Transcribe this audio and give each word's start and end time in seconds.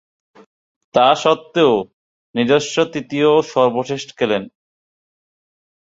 তাসত্ত্বেও, 0.95 1.73
নিজস্ব 2.35 2.75
তৃতীয় 2.93 3.27
ও 3.27 3.39
সর্বশেষ 3.53 4.01
টেস্ট 4.01 4.09
খেলেন। 4.17 4.43